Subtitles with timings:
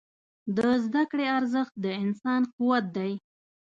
[0.55, 3.11] د زده کړې ارزښت د انسان قوت دی.